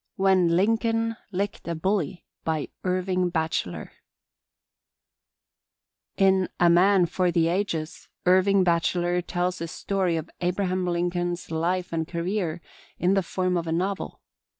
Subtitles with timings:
[0.15, 3.91] When Lincoln Licked a Bully By Irving Bacheller
[6.17, 11.93] _In "A Man For the Ages" Irving Bacheller tells the story of Abraham Lincoln's life
[11.93, 12.61] and career
[12.97, 14.21] in the form of a novel.